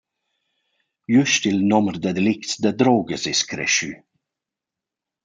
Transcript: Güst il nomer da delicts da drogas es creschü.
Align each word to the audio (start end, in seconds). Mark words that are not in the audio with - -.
Güst 1.13 1.43
il 1.51 1.59
nomer 1.71 1.95
da 2.03 2.11
delicts 2.17 2.53
da 2.63 2.71
drogas 2.79 3.23
es 3.33 3.41
creschü. 3.49 3.91